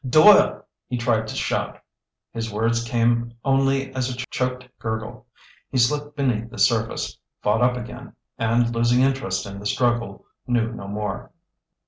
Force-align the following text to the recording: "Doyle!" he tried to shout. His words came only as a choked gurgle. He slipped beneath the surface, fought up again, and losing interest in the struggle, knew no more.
"Doyle!" 0.09 0.65
he 0.87 0.97
tried 0.97 1.27
to 1.27 1.35
shout. 1.35 1.79
His 2.31 2.51
words 2.51 2.83
came 2.83 3.33
only 3.45 3.93
as 3.93 4.09
a 4.09 4.15
choked 4.31 4.67
gurgle. 4.79 5.27
He 5.69 5.77
slipped 5.77 6.15
beneath 6.15 6.49
the 6.49 6.57
surface, 6.57 7.19
fought 7.43 7.61
up 7.61 7.77
again, 7.77 8.13
and 8.35 8.73
losing 8.73 9.01
interest 9.01 9.45
in 9.45 9.59
the 9.59 9.67
struggle, 9.67 10.25
knew 10.47 10.71
no 10.73 10.87
more. 10.87 11.29